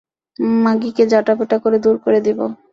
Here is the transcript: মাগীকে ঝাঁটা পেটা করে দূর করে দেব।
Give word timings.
মাগীকে 0.63 1.03
ঝাঁটা 1.11 1.33
পেটা 1.39 1.57
করে 1.63 1.77
দূর 1.79 1.95
করে 2.03 2.19
দেব। 2.25 2.39